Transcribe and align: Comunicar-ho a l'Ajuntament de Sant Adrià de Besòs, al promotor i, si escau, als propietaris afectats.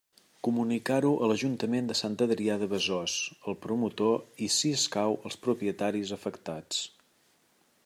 Comunicar-ho 0.45 1.09
a 1.19 1.27
l'Ajuntament 1.31 1.89
de 1.91 1.97
Sant 1.99 2.15
Adrià 2.27 2.55
de 2.63 2.69
Besòs, 2.71 3.19
al 3.51 3.59
promotor 3.67 4.43
i, 4.47 4.49
si 4.57 4.73
escau, 4.79 5.19
als 5.29 5.39
propietaris 5.45 6.17
afectats. 6.21 6.85